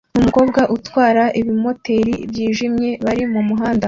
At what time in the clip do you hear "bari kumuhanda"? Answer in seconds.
3.05-3.79